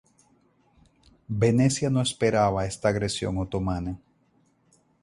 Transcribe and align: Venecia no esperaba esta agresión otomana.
Venecia 1.27 1.91
no 1.91 2.01
esperaba 2.01 2.65
esta 2.65 2.87
agresión 2.89 3.37
otomana. 3.37 3.99